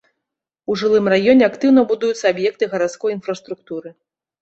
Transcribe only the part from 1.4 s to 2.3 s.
актыўна будуюцца